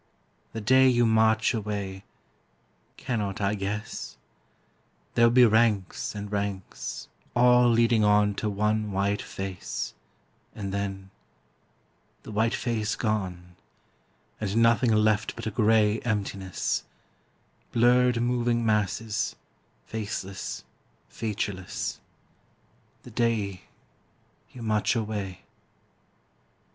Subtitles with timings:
[0.53, 2.05] The day you march away
[2.97, 4.17] cannot I guess?
[5.13, 9.93] There will be ranks and ranks, all leading on To one white face,
[10.55, 11.11] and then
[12.23, 13.55] the white face gone,
[14.39, 16.83] And nothing left but a gray emptiness
[17.71, 19.35] Blurred moving masses,
[19.85, 20.63] faceless,
[21.09, 22.01] featureless
[23.03, 23.65] The day
[24.51, 25.41] you march away.